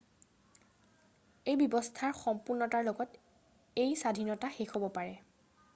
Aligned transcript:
এই 1.51 1.59
ব্যবস্থাৰ 1.63 2.15
সম্পুৰ্ণতাৰ 2.21 2.89
লগত, 2.89 3.23
এই 3.85 3.95
স্বাধীনতা 4.03 4.55
শেষ 4.59 4.77
হব 4.77 4.91
পাৰে। 4.99 5.17